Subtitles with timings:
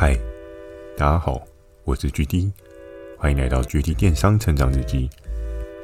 [0.00, 0.16] 嗨，
[0.96, 1.42] 大家好，
[1.82, 2.52] 我是 GD，
[3.18, 5.10] 欢迎来到 GD 电商成长日记。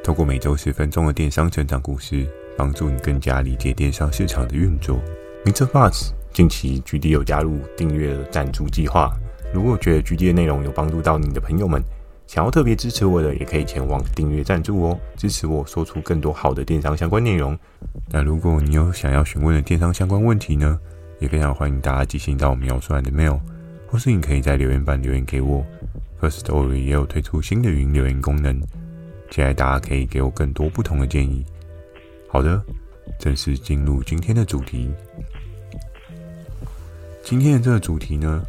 [0.04, 2.24] 透过每周十分钟的电商成长故事，
[2.56, 5.00] 帮助你更加理解电商市场的运作。
[5.44, 9.12] MixerBox 近期 GD 有加入订阅赞助计划，
[9.52, 11.82] 如果觉得 GD 的内容有帮助到你的朋友们，
[12.28, 17.58] 想要特别支持我的，也可以前往订阅赞助哦，支持我说出更多好的电商相关内容。
[18.10, 20.78] 那如果你有想要询问的电商相关问题呢，
[21.18, 23.40] 也非常欢迎大家寄信到我描述栏的 mail。
[23.95, 25.64] 或是你可以在留言板留言给我
[26.21, 28.61] ，Firstory 也有推出新的语音留言功能，
[29.30, 31.46] 期待大家可以给我更多不同的建议。
[32.29, 32.61] 好的，
[33.20, 34.91] 正式进入今天的主题。
[37.23, 38.45] 今天的这个主题呢，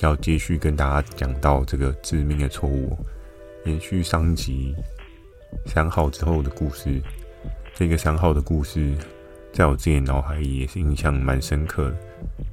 [0.00, 2.98] 要继续跟大家讲到这个致命的错误，
[3.66, 4.74] 延续上集
[5.64, 7.00] 三号之后的故事。
[7.72, 8.96] 这个三号的故事，
[9.52, 11.96] 在我自己脑海里也是印象蛮深刻的，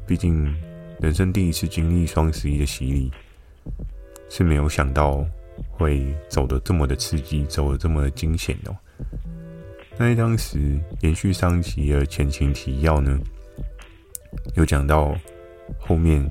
[0.06, 0.56] 毕竟。
[1.00, 3.12] 人生第一次经历双十一的洗礼，
[4.30, 5.26] 是没有想到
[5.70, 8.76] 会走得这么的刺激，走得这么的惊险哦。
[9.98, 13.20] 那在当时延续上期的前情提要呢，
[14.56, 15.16] 有讲到
[15.80, 16.26] 后面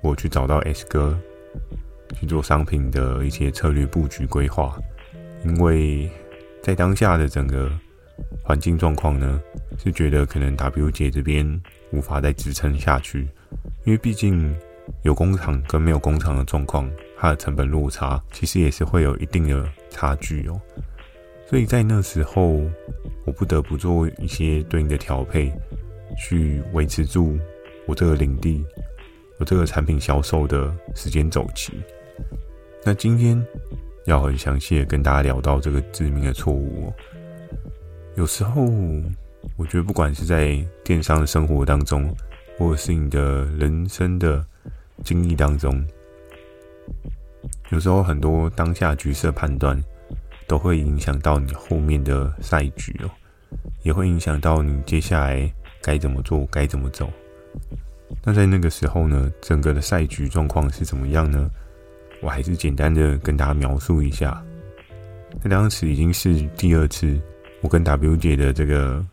[0.00, 1.18] 我去找到 S 哥
[2.18, 4.78] 去做商品的一些策略布局规划，
[5.44, 6.10] 因为
[6.62, 7.70] 在当下的整个
[8.42, 9.40] 环境状况呢，
[9.82, 13.28] 是觉得可能 W 姐这边无法再支撑下去。
[13.84, 14.54] 因为毕竟
[15.02, 20.60] 有工厂跟没有工厂的状况，它的成本落差其实也是会有一定的差距哦。
[21.46, 22.60] 所以在那时候，
[23.26, 25.52] 我不得不做一些对应的调配，
[26.18, 27.38] 去维持住
[27.86, 28.64] 我这个领地、
[29.38, 31.72] 我这个产品销售的时间周期。
[32.82, 33.42] 那今天
[34.06, 36.94] 要很详细的跟大家聊到这个致命的错误哦。
[38.16, 38.62] 有时候，
[39.56, 42.14] 我觉得不管是在电商的生活当中，
[42.58, 44.44] 或者是你的人生的
[45.02, 45.84] 经历当中，
[47.70, 49.78] 有时候很多当下局势判断
[50.46, 53.10] 都会影响到你后面的赛局哦，
[53.82, 57.10] 也会影响到你接下来该怎么做、该怎么走。
[58.22, 61.50] 那在那个时候呢，整个的赛局状况是怎么样呢？
[62.22, 64.42] 我还是简单的跟大家描述一下。
[65.42, 67.20] 那当时已经是第二次，
[67.60, 69.04] 我跟 W 姐的这个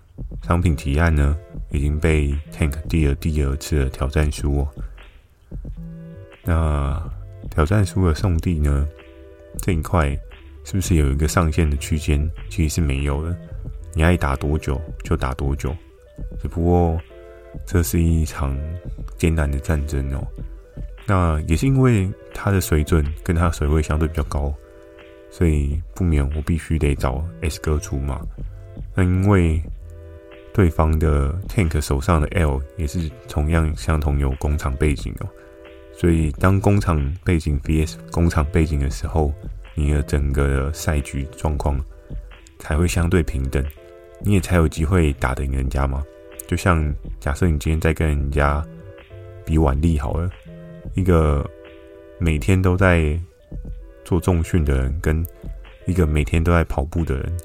[0.41, 1.37] 商品提案呢。
[1.73, 4.67] 已经被 Tank 第二第二次的挑战书哦。
[6.43, 7.01] 那
[7.49, 8.85] 挑战书的送递呢？
[9.59, 10.09] 这一块
[10.65, 12.29] 是不是有一个上限的区间？
[12.49, 13.33] 其实是没有的，
[13.93, 15.73] 你爱打多久就打多久。
[16.41, 16.99] 只不过
[17.65, 18.53] 这是一场
[19.17, 20.27] 艰难的战争哦。
[21.05, 24.53] 那也是因为它的水准跟它的水位相对比较高，
[25.29, 28.19] 所以不免我必须得找 S 哥出马。
[28.93, 29.63] 那因为。
[30.53, 35.29] 对方的 Tank 手上的 L 也是同样相同有工厂背景哦，
[35.93, 39.33] 所以当工厂背景 VS 工厂背景的时候，
[39.75, 41.79] 你的整个的赛局状况
[42.59, 43.63] 才会相对平等，
[44.19, 46.03] 你也才有机会打得赢人家嘛。
[46.47, 48.61] 就像假设你今天在跟人家
[49.45, 50.29] 比腕力好了，
[50.95, 51.49] 一个
[52.19, 53.17] 每天都在
[54.03, 55.25] 做重训的人，跟
[55.85, 57.37] 一个每天都在跑步的人，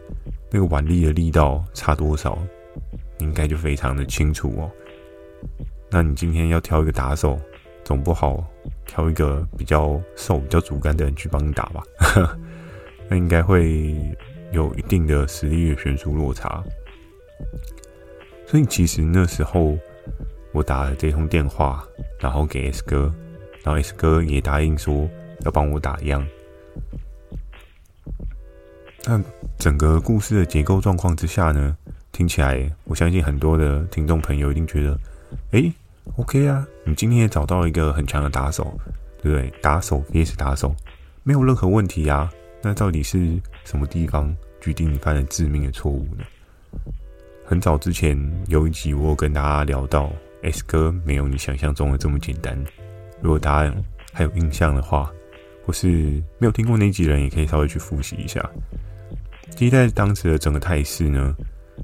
[0.51, 2.37] 那个腕力的力道差多少？
[3.19, 4.71] 应该就非常的清楚哦。
[5.91, 7.39] 那你今天要挑一个打手，
[7.85, 8.45] 总不好
[8.87, 11.83] 挑一个比较瘦、比较竹竿的人去帮你打吧？
[13.09, 13.95] 那应该会
[14.53, 16.63] 有一定的实力的悬殊落差。
[18.47, 19.77] 所以其实那时候
[20.53, 21.87] 我打了这通电话，
[22.19, 23.13] 然后给 S 哥，
[23.63, 25.09] 然后 S 哥也答应说
[25.41, 26.27] 要帮我打样。
[29.05, 29.23] 那
[29.57, 31.77] 整个故事的结构状况之下呢？
[32.17, 34.99] 听起来，我相信很多的听众朋友一定觉得，
[35.51, 35.71] 诶
[36.17, 38.75] ，OK 啊，你今天也找到一个很强的打手，
[39.23, 39.53] 对不对？
[39.61, 40.75] 打手也是打手，
[41.25, 42.33] 没有任何问题啊。
[42.63, 46.25] 那到底是什么地方决定你犯了致命的错误呢？
[47.45, 48.19] 很早之前
[48.49, 50.11] 有一集我有跟大家聊到
[50.41, 52.59] ，S 哥没有你想象中的这么简单。
[53.21, 53.75] 如果大家
[54.15, 55.13] 还有印象的话，
[55.67, 55.87] 或是
[56.39, 58.43] 没有听过那集的人，也可以稍微去复习一下。
[59.51, 61.37] 其实，在当时的整个态势呢。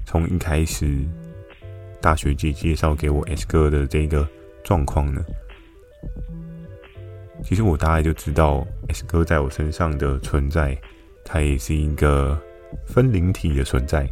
[0.05, 0.97] 从一开始，
[2.01, 4.27] 大学姐介绍给我 S 哥的这个
[4.63, 5.23] 状况呢，
[7.43, 10.77] 其实我大概就知道 S 哥在我身上的存在，
[11.23, 12.39] 他也是一个
[12.85, 14.09] 分灵体的存在。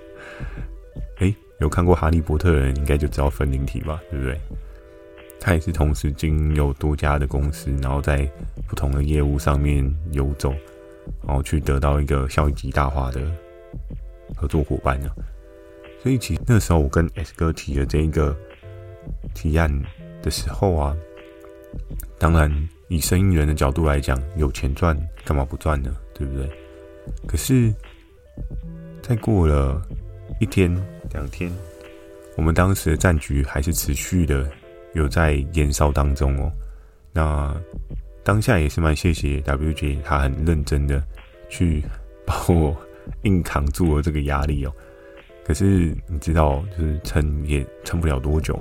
[1.18, 4.40] 哎，有看过《哈利波特》的人应该就知道分灵体吧，对不对？
[5.40, 8.26] 他也是同时经有多家的公司，然后在
[8.66, 10.54] 不同的业务上面游走，
[11.26, 13.20] 然后去得到一个效益极大化的。
[14.34, 15.10] 合作伙伴呢？
[16.02, 18.36] 所以其实那时候我跟 S 哥提的这一个
[19.34, 19.70] 提案
[20.22, 20.96] 的时候啊，
[22.18, 24.94] 当然，以生意人的角度来讲，有钱赚
[25.24, 25.94] 干嘛不赚呢？
[26.12, 26.50] 对不对？
[27.26, 27.72] 可是，
[29.02, 29.80] 再过了
[30.40, 30.74] 一天
[31.12, 31.50] 两天，
[32.36, 34.50] 我们当时的战局还是持续的
[34.92, 36.52] 有在燃烧当中哦。
[37.12, 37.54] 那
[38.22, 41.02] 当下也是蛮谢谢 WJ，他很认真的
[41.48, 41.82] 去
[42.26, 42.76] 帮我
[43.22, 44.72] 硬扛住了这个压力哦。
[45.44, 48.58] 可是你知道，就是撑也撑不了多久。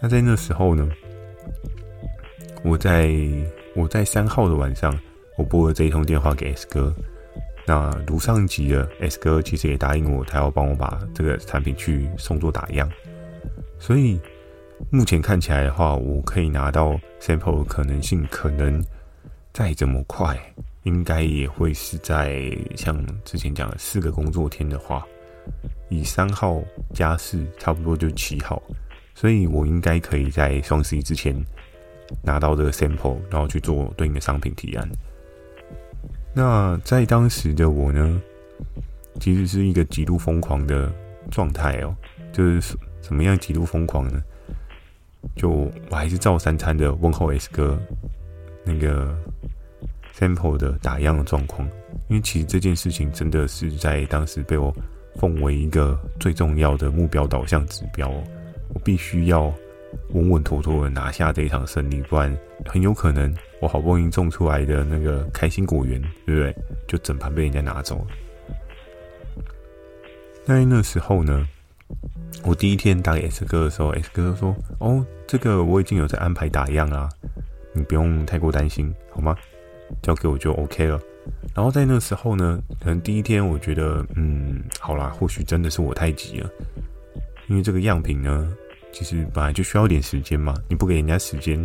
[0.00, 0.88] 那在那时候呢，
[2.62, 3.12] 我在
[3.74, 4.98] 我在三号的晚上，
[5.36, 6.94] 我拨了这一通电话给 S 哥。
[7.66, 12.90] 那如上集的 S 哥其实也答应我，他要帮我把这个产品去送做打样。
[13.78, 14.20] 所以
[14.90, 18.84] 目前看起来的话，我可以拿到 sample 的可能性，可能
[19.52, 20.38] 再怎么快，
[20.84, 25.04] 应该也会是在像之前讲的四个工作天的话。
[25.90, 26.62] 以三号
[26.94, 28.62] 加四，差不多就七号，
[29.14, 31.36] 所以我应该可以在双十一之前
[32.22, 34.88] 拿到这个 sample，然后去做对应的商品提案。
[36.34, 38.20] 那在当时的我呢，
[39.20, 40.90] 其实是一个极度疯狂的
[41.30, 41.94] 状态哦，
[42.32, 44.18] 就是怎么样极度疯狂呢？
[45.36, 47.78] 就我还是照三餐的问候 S 哥
[48.64, 49.14] 那个
[50.18, 51.68] sample 的打样的状况，
[52.08, 54.74] 因为其实这件事情真的是在当时被我。
[55.16, 58.10] 奉为一个最重要的目标导向指标，
[58.70, 59.42] 我必须要
[60.08, 66.56] 稳稳妥妥的拿下这一场胜利，不然很有可能我好不容易种出来的那个开心果园，对不对？
[66.88, 68.06] 就整盘被人家拿走了。
[70.44, 71.48] 在那时候呢，
[72.42, 77.08] 我第一天打给 S 哥的时候，S 哥说：“哦，这个我已经有在安排打样啊，
[77.72, 79.36] 你不用太过担心，好吗？
[80.02, 81.00] 交给我就 OK 了。”
[81.54, 86.50] 然后在那时候呢，可能第一天我觉得，嗯，好啦，或许真的是我太急了，
[87.48, 88.54] 因为这个样品呢，
[88.92, 91.56] 其实本来就需要点时间嘛，你不给人家时间，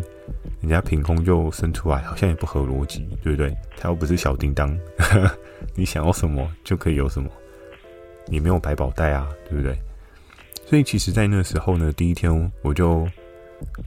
[0.62, 3.54] 人家凭空就生出来，好像也不合逻辑，对不对？
[3.77, 4.77] 他又不是小叮当，
[5.75, 7.30] 你想要什么就可以有什么，
[8.27, 9.77] 也没有百宝袋啊，对不对？
[10.65, 13.06] 所以其实，在那时候呢，第一天我就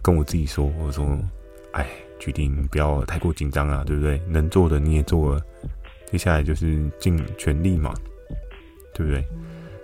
[0.03, 1.19] 跟我自己说，我说，
[1.73, 1.87] 哎。
[2.23, 4.23] 决定不要太过紧张啊，对不对？
[4.29, 5.43] 能做的你也做了，
[6.09, 7.93] 接下来就是尽全力嘛，
[8.95, 9.27] 对不对？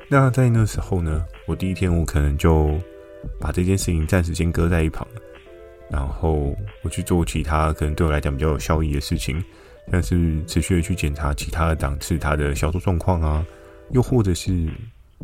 [0.08, 2.78] 那在那时候呢，我第一天我可能就
[3.40, 5.04] 把这件事情暂时先搁在一旁，
[5.90, 6.54] 然后
[6.84, 9.42] 我去做其他可能对我来讲比较有效益的事情，
[9.90, 13.44] 像是持续的去检查其他的档次它的销售状况啊，
[13.90, 14.70] 又或者是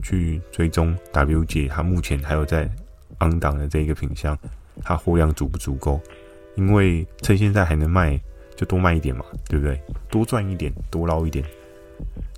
[0.03, 2.69] 去追踪 W 姐她目前还有在
[3.21, 4.37] on 档的这一个品相，
[4.83, 6.01] 它货量足不足够？
[6.57, 8.21] 因为趁现在还能卖，
[8.55, 9.81] 就多卖一点嘛，对不对？
[10.09, 11.45] 多赚一点，多捞一点，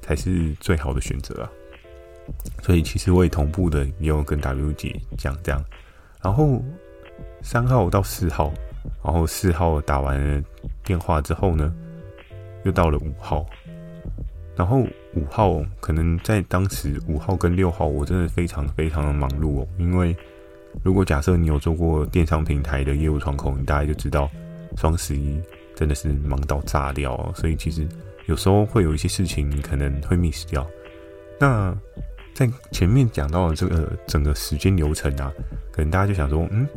[0.01, 1.51] 才是最好的选择啊。
[2.63, 5.63] 所以其实我也同步的也有跟 W 姐讲这样。
[6.23, 6.63] 然后
[7.43, 8.53] 三号到四号，
[9.05, 10.43] 然后四号打完了
[10.83, 11.73] 电话之后呢，
[12.65, 13.45] 又到了五号。
[14.57, 14.79] 然后
[15.15, 20.17] 五号可能在当时五号跟六号，我真的非常非常的忙碌哦，因为。
[20.83, 24.31] 如果假设你有做过电商平台的业务窗口，你大概就知道
[24.77, 25.41] 双十一
[25.75, 27.33] 真的是忙到炸掉哦。
[27.35, 27.87] 所以其实
[28.27, 30.65] 有时候会有一些事情你可能会 miss 掉。
[31.41, 31.77] 那
[32.35, 35.33] 在前面讲到的这个整个时间流程啊，
[35.73, 36.69] 可能大家就想说，嗯，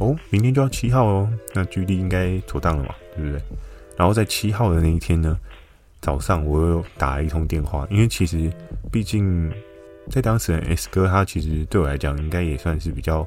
[0.00, 3.42] 哦，明天就要七号哦，那距离应该妥当了嘛，对不对？
[3.96, 5.38] 然后在七号的那一天呢，
[6.00, 8.50] 早上我又打了一通电话，因为其实
[8.90, 9.52] 毕竟。
[10.10, 13.26] 在当时，S 哥他其实对我来讲，应该也算是比较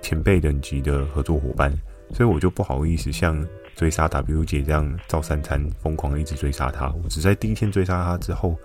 [0.00, 1.72] 前辈等级的合作伙伴，
[2.12, 6.90] 所以我就不好意思像追杀 W 姐这样照三餐疯狂一直追杀他。
[7.04, 8.56] 我只在第一天追杀他之后，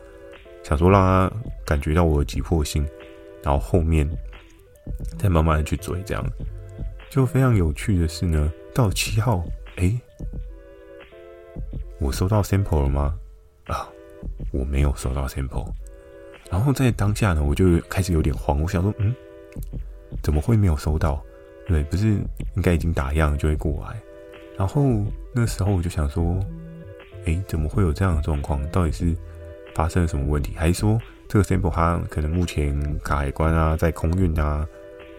[0.64, 1.32] 想说让他
[1.66, 2.88] 感觉到我的急迫性，
[3.44, 4.10] 然后后面
[5.18, 6.02] 再慢慢的去追。
[6.04, 6.26] 这样
[7.10, 9.44] 就非常有趣的是呢，到七号，
[9.76, 10.00] 诶，
[12.00, 13.14] 我收到 sample 了吗？
[13.66, 13.88] 啊，
[14.52, 15.70] 我没有收到 sample。
[16.52, 18.62] 然后在当下呢，我就开始有点慌。
[18.62, 19.16] 我想说，嗯，
[20.22, 21.24] 怎么会没有收到？
[21.66, 22.08] 对，不是
[22.56, 23.98] 应该已经打样就会过来？
[24.58, 24.84] 然后
[25.34, 26.38] 那时候我就想说，
[27.24, 28.62] 诶，怎么会有这样的状况？
[28.70, 29.16] 到底是
[29.74, 30.54] 发生了什么问题？
[30.58, 34.68] 还是说这个 sample 它可能目前卡海关啊，在空运啊，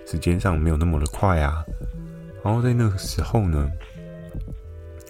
[0.07, 1.65] 时间上没有那么的快啊？
[2.45, 3.73] 然后在那个时候呢，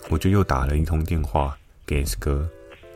[0.09, 2.49] 我就又打了一通电话给 S 哥，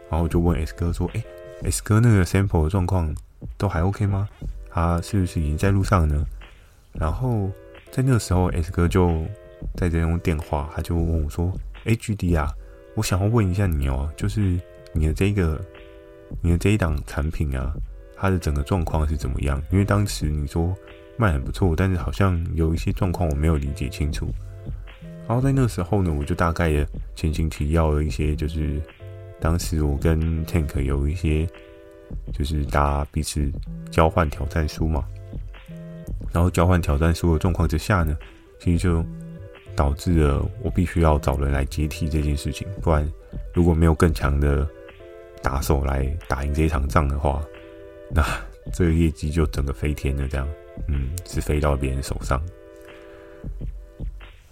[0.08, 1.24] 然后就问 S 哥说，诶。
[1.62, 3.14] S 哥那个 sample 的状况
[3.56, 4.28] 都还 OK 吗？
[4.70, 6.24] 他是不是已经在路上呢？
[6.92, 7.50] 然后
[7.90, 9.24] 在那个时候，S 哥就
[9.74, 11.52] 在这用电话，他就问我说
[11.84, 12.52] ：“HGD 啊，
[12.94, 14.60] 我想要问一下你哦，就是
[14.92, 15.60] 你的这个
[16.42, 17.72] 你的这一档产品啊，
[18.14, 19.62] 它的整个状况是怎么样？
[19.70, 20.74] 因为当时你说
[21.16, 24.28] 卖很不错，但是好像有一些状况我没有理解清楚。”
[25.26, 28.80] 然后在那时候呢，我就大概的前情提要了一些，就是
[29.40, 31.46] 当时我跟 Tank 有一些，
[32.32, 33.50] 就是大家彼此
[33.90, 35.04] 交换挑战书嘛。
[36.32, 38.16] 然后交换挑战书的状况之下呢，
[38.60, 39.04] 其实就
[39.74, 43.10] 导致了我必须要找人来接替这件事情，不然
[43.54, 44.66] 如果没有更强的
[45.42, 47.42] 打手来打赢这一场仗的话，
[48.12, 48.24] 那
[48.72, 50.28] 这个业绩就整个飞天了。
[50.28, 50.48] 这样，
[50.88, 52.42] 嗯，是飞到别人手上。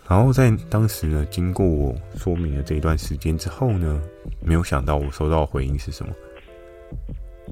[0.08, 4.02] 然后在当时呢，经过我说明了这一段时间之后呢，
[4.40, 6.12] 没有想到我收到的回应是什么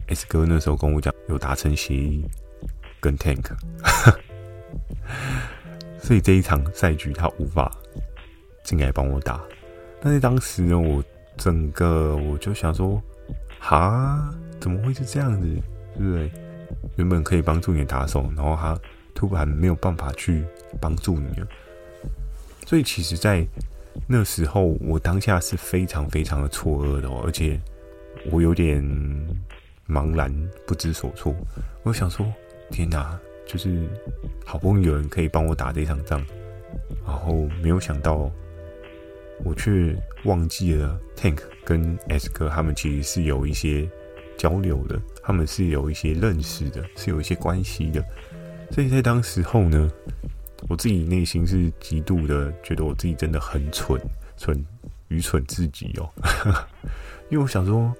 [0.08, 2.24] ？S 哥那时候跟我讲有达成协议。
[3.00, 3.44] 跟 Tank，
[5.98, 7.76] 所以这一场赛局他无法
[8.62, 9.40] 进来帮我打。
[10.00, 11.02] 但是当时呢，我
[11.36, 13.02] 整个我就想说，
[13.58, 15.48] 哈，怎么会是这样子？
[15.98, 16.30] 对不对？
[16.94, 18.78] 原本可以帮助你的打手，然后他
[19.16, 20.44] 突然没有办法去
[20.80, 21.46] 帮助你了。
[22.66, 23.46] 所以其实，在
[24.06, 27.60] 那时候，我当下是非常非常的错愕的哦，而且
[28.30, 28.82] 我有点
[29.88, 30.32] 茫然
[30.66, 31.34] 不知所措。
[31.82, 32.26] 我想说。
[32.70, 33.86] 天哪，就是
[34.46, 36.24] 好不容易有人可以帮我打这场仗，
[37.04, 38.30] 然后没有想到，
[39.44, 43.86] 我却忘记了 Tank 跟 S 哥他们其实是有一些
[44.38, 48.02] 交流的，他们是有一些认识的，是有一些关系的。
[48.70, 49.92] 所以在当时候呢，
[50.68, 54.00] 我自己内心是极度的觉得我自己真的很蠢，
[54.36, 54.64] 蠢，
[55.08, 56.08] 愚蠢至极哦。
[57.30, 57.92] 因为我想说，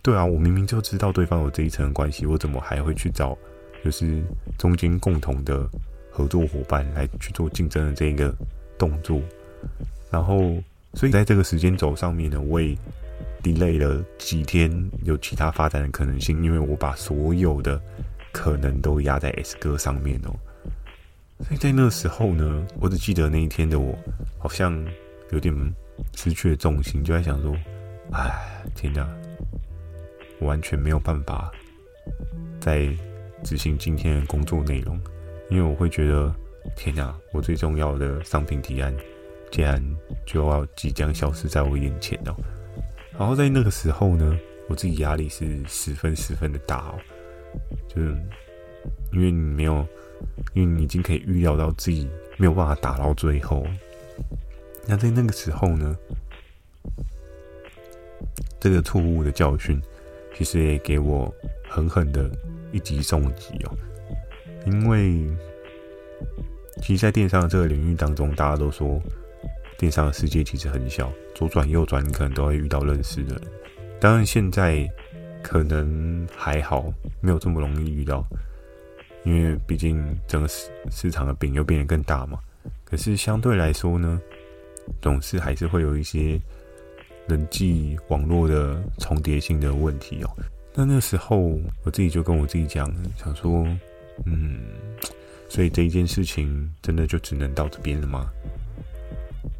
[0.00, 3.36] 对啊，我明明就知道对方有这一层关系，我怎么还会去找？
[3.84, 4.22] 就是
[4.56, 5.68] 中间共同的
[6.08, 8.32] 合作伙伴来去做竞争的这一个
[8.78, 9.20] 动作，
[10.08, 10.54] 然后
[10.94, 12.76] 所以在这个时间轴上面呢，我也
[13.42, 14.70] delay 了几天
[15.02, 17.80] 有其他发展的可能性，因为我把所有的
[18.30, 20.34] 可能都压在 S 哥上面哦。
[21.52, 23.94] 所以在那时候呢，我只记得那一天的我
[24.38, 24.74] 好像
[25.32, 25.54] 有点
[26.16, 27.54] 失去了重心，就在想说：
[28.10, 29.06] 哎，天哪，
[30.40, 31.52] 我完全没有办法
[32.58, 32.90] 在。
[33.44, 34.96] 执行今天的工作内容，
[35.50, 36.32] 因为我会觉得，
[36.76, 38.94] 天哪，我最重要的商品提案，
[39.50, 39.82] 竟然
[40.24, 42.36] 就要即将消失在我眼前哦。
[43.18, 46.94] 然后在那个时候呢，我自己压力是十分十分的大哦，
[47.88, 48.16] 就是
[49.12, 49.84] 因为你没有，
[50.54, 53.66] 因为你已经可以预料到自己没有办法打到最后。
[54.86, 55.96] 那在那个时候呢，
[58.60, 59.80] 这个错误的教训，
[60.36, 61.32] 其实也给我
[61.68, 62.30] 狠狠的。
[62.74, 63.76] 一击重击哦，
[64.64, 65.28] 因为
[66.80, 68.98] 其实，在电商这个领域当中，大家都说
[69.76, 73.42] 电商的世界其实很小，左转右转，你可能都会遇到认识的人。
[74.00, 74.90] 当然，现在
[75.42, 78.26] 可能还好，没有这么容易遇到，
[79.24, 82.38] 因为毕竟整个市市场的饼又变得更大嘛。
[82.84, 84.20] 可是相对来说呢，
[85.00, 86.40] 总是还是会有一些
[87.28, 90.30] 人际网络的重叠性的问题哦。
[90.74, 91.38] 那那时候，
[91.84, 93.66] 我自己就跟我自己讲，想说，
[94.24, 94.60] 嗯，
[95.48, 98.30] 所以这一件事情真的就只能到这边了吗？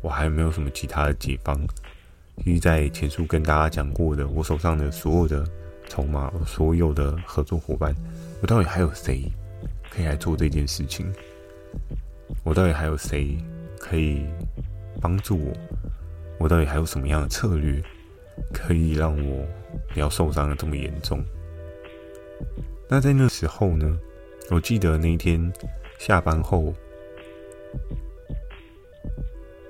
[0.00, 1.60] 我还没有什么其他的解方？
[2.42, 5.46] 其实，在前述跟大家讲过的，我手上的所有的
[5.88, 7.94] 筹码，所有的合作伙伴，
[8.40, 9.30] 我到底还有谁
[9.92, 11.12] 可以来做这件事情？
[12.44, 13.36] 我到底还有谁
[13.78, 14.24] 可以
[15.02, 15.52] 帮助我？
[16.38, 17.82] 我到底还有什么样的策略？
[18.54, 19.46] 可以让我
[19.92, 21.22] 不要受伤的这么严重。
[22.88, 23.98] 那在那时候呢，
[24.50, 25.52] 我记得那一天
[25.98, 26.72] 下班后，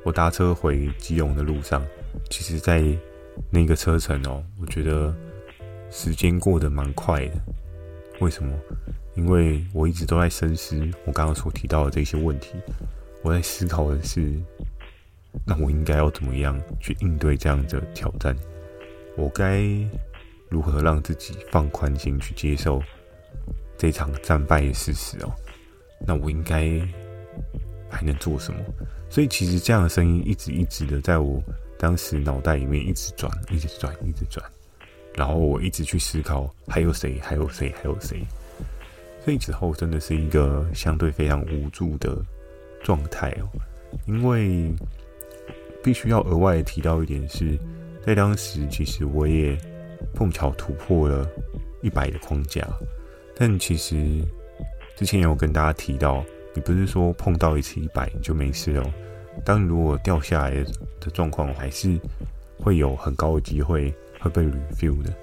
[0.05, 1.85] 我搭车回基隆的路上，
[2.31, 2.85] 其实，在
[3.51, 5.13] 那个车程哦，我觉得
[5.91, 7.35] 时间过得蛮快的。
[8.21, 8.57] 为什么？
[9.15, 12.55] 因为我一直都在深思我刚刚所提到的这些问题。
[13.23, 14.33] 我在思考的是，
[15.47, 18.37] 那我应该要怎么样去应对这样的挑战？
[19.17, 19.63] 我该
[20.49, 22.83] 如何让自己放宽心去接受
[23.79, 25.33] 这场战败的事实哦？
[26.07, 26.81] 那我应该
[27.91, 28.61] 还能做什么？
[29.09, 31.41] 所以其实这样的声音一直一直的在我
[31.79, 34.45] 当时脑袋里面一直转，一直转，一直转。
[35.15, 38.27] 然后我一直去思考还有谁，还有谁，还有谁。
[39.25, 42.17] 所以之后真的是一个相对非常无助的
[42.83, 43.49] 状态哦，
[44.07, 44.73] 因为
[45.83, 47.59] 必须要额外提到一点是。
[48.05, 49.57] 在当时，其实我也
[50.13, 51.25] 碰巧突破了
[51.83, 52.67] 一百的框架，
[53.37, 53.95] 但其实
[54.97, 58.93] 之前也有跟大家提到，你不是说碰到一次一百就没事哦。
[59.45, 60.65] 当如果掉下来
[60.99, 61.97] 的状况，还是
[62.59, 65.15] 会有很高的机会会被 review 的。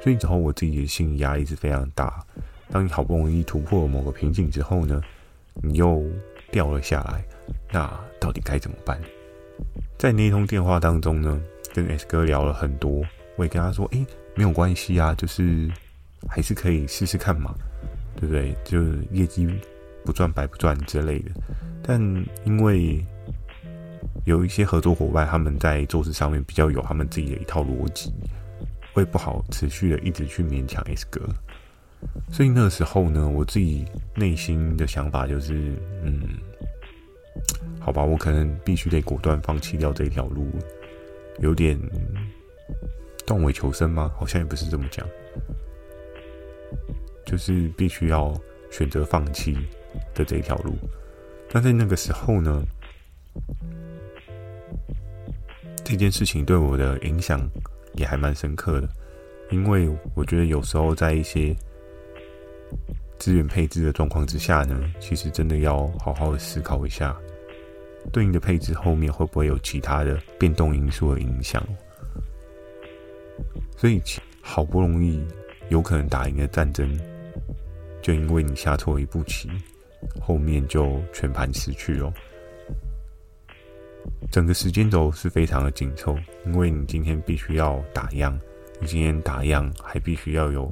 [0.00, 2.24] 所以之后我自己的心理压力是非常大。
[2.74, 5.00] 当你好不容易突破某个瓶颈之后呢，
[5.62, 6.02] 你又
[6.50, 7.24] 掉了下来，
[7.70, 7.88] 那
[8.18, 9.00] 到底该怎么办？
[9.96, 11.40] 在那一通电话当中呢，
[11.72, 13.00] 跟 S 哥聊了很多，
[13.36, 14.04] 我也跟他说：“诶，
[14.34, 15.70] 没有关系啊，就是
[16.28, 17.54] 还是可以试试看嘛，
[18.16, 18.52] 对不对？
[18.64, 19.48] 就是业绩
[20.04, 21.30] 不赚白不赚之类的。
[21.80, 22.00] 但
[22.42, 23.06] 因为
[24.24, 28.12] 有一些合作伙伴，他们在做事上面比较有他们自己的一套逻辑，
[28.92, 31.20] 会不好持续的一直去勉强 S 哥。
[32.30, 33.84] 所以那时候呢，我自己
[34.14, 36.20] 内心的想法就是，嗯。”
[37.80, 40.46] 好吧，我可能必须得果断放弃掉这条路，
[41.40, 41.78] 有点
[43.26, 44.10] 断尾求生吗？
[44.16, 45.06] 好像也不是这么讲，
[47.26, 48.34] 就是必须要
[48.70, 49.58] 选择放弃
[50.14, 50.76] 的这一条路。
[51.50, 52.64] 但在那个时候呢，
[55.84, 57.46] 这件事情对我的影响
[57.94, 58.88] 也还蛮深刻的，
[59.50, 61.54] 因为我觉得有时候在一些
[63.18, 67.16] 资源配置的状况之下呢，其实真的要好好的思考一下。
[68.12, 71.66] 对应的配置后面会不会有其他的变动因素的影响？
[73.76, 74.00] 所以
[74.42, 75.24] 好不容易
[75.70, 76.98] 有可能打赢的战争，
[78.02, 79.50] 就因为你下错一步棋，
[80.20, 82.12] 后面就全盘失去了。
[84.30, 86.14] 整个时间轴是非常的紧凑，
[86.44, 88.38] 因为你今天必须要打样，
[88.80, 90.70] 你今天打样还必须要有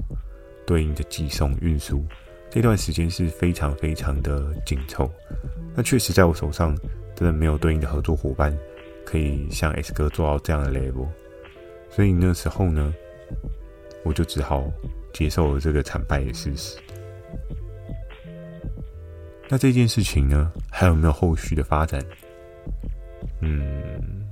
[0.66, 2.04] 对应的寄送运输，
[2.50, 5.10] 这段时间是非常非常的紧凑。
[5.74, 6.76] 那确实在我手上。
[7.14, 8.56] 真的没有对应的合作伙伴
[9.04, 11.06] 可以像 S 哥做到这样的 level，
[11.90, 12.92] 所以那时候呢，
[14.02, 14.64] 我就只好
[15.12, 16.78] 接受了这个惨败的事实。
[19.48, 22.02] 那这件事情呢，还有没有后续的发展？
[23.40, 24.26] 嗯，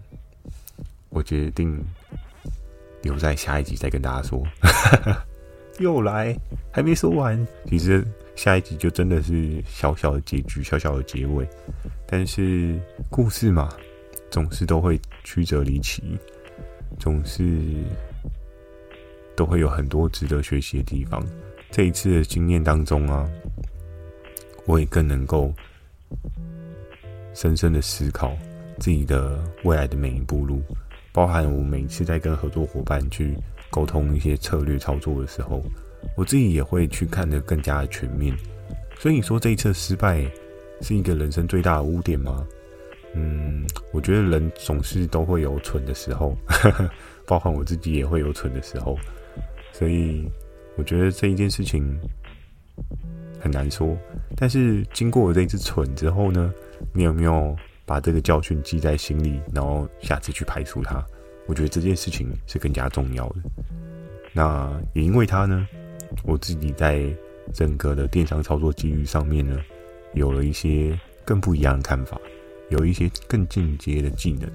[1.10, 1.78] 我决定
[3.02, 4.42] 留在下一集再跟大家说。
[5.80, 6.36] 又来，
[6.70, 7.46] 还没说完。
[7.66, 8.06] 其实
[8.36, 11.48] 下一集就真的是小小的结局，小小的结尾。
[12.06, 13.70] 但是故事嘛，
[14.30, 16.02] 总是都会曲折离奇，
[16.98, 17.58] 总是
[19.34, 21.26] 都会有很多值得学习的地方。
[21.70, 23.26] 这一次的经验当中啊，
[24.66, 25.50] 我也更能够
[27.32, 28.36] 深深的思考
[28.78, 30.60] 自己的未来的每一步路，
[31.10, 33.34] 包含我每一次在跟合作伙伴去
[33.70, 35.62] 沟通一些策略操作的时候，
[36.16, 38.36] 我自己也会去看得更加全面。
[38.98, 40.24] 所以你说这一次失败，
[40.82, 42.46] 是一个人生最大的污点吗？
[43.14, 46.36] 嗯，我觉得人总是都会有蠢的时候，
[47.26, 48.96] 包含我自己也会有蠢的时候，
[49.72, 50.30] 所以
[50.76, 51.98] 我觉得这一件事情
[53.40, 53.96] 很难说。
[54.36, 56.52] 但是经过我这一次蠢之后呢，
[56.92, 61.04] 你有没有把这个教训记在心里，然后下次去排除它？
[61.46, 63.36] 我觉得这件事情是更加重要的。
[64.32, 65.66] 那也因为它呢，
[66.24, 67.04] 我自己在
[67.52, 69.58] 整个的电商操作机遇上面呢。
[70.14, 72.20] 有了一些更不一样的看法，
[72.68, 74.50] 有一些更进阶的技能。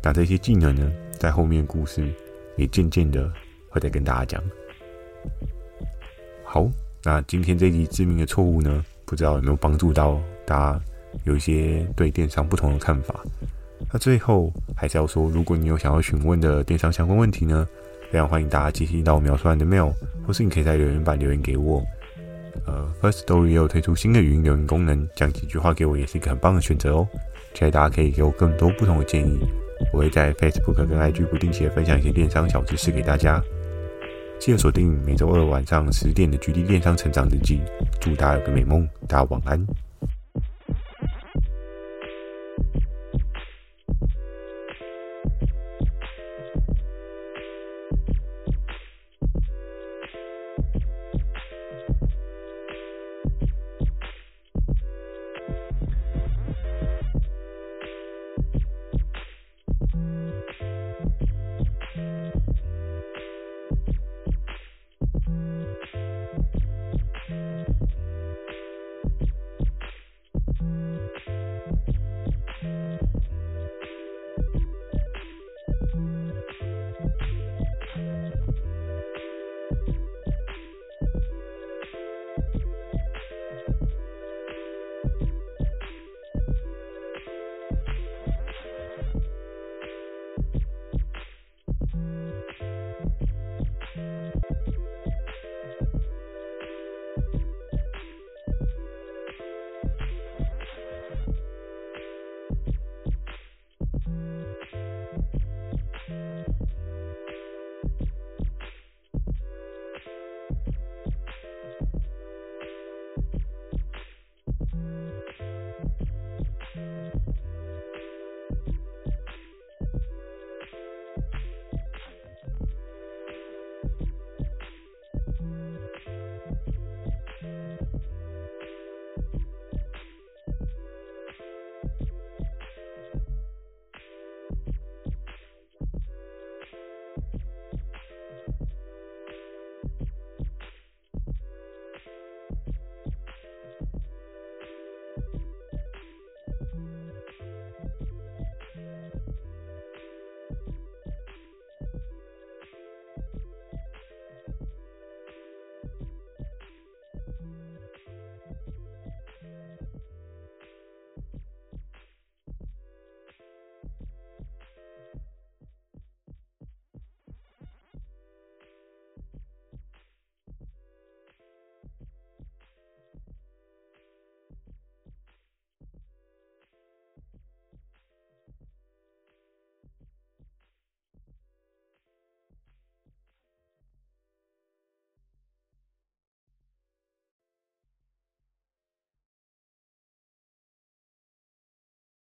[0.00, 2.08] 那这些技能呢，在后面故事
[2.56, 3.28] 也渐渐的
[3.68, 4.40] 会再跟大家讲。
[6.44, 6.70] 好，
[7.02, 10.80] 那今天这一集致命的错误呢，不知道有没有帮助到大家
[11.24, 13.24] 有一些对电商不同的看法。
[13.94, 17.64] 那最后还是要说，如果你有想要询问的电商相关问题呢，
[18.10, 19.92] 非常欢迎大家寄信到我描述栏的 mail，
[20.26, 21.80] 或是你可以在留言板留言给我。
[22.66, 27.08] 呃，First Story 也有推出新的语音留言功能，讲几句话给我也是一个很棒的选择哦。
[27.52, 29.38] 期待大家可以给我更多不同的建议，
[29.92, 33.40] 我会在 Facebook 跟 IG 不定期的分享一些电商小知识给大家。
[34.40, 37.58] 记得锁定每周二晚上十点的《GD 电商成长日记》，
[38.00, 39.64] 祝大家有个美梦，大家晚安。